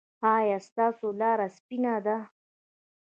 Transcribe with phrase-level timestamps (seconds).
[0.35, 2.17] ایا ستاسو لاره سپینه ده؟